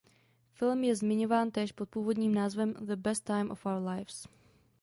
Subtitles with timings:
[0.51, 4.27] Film je zmiňován též pod původním názvem "The Best Time of Our Lives".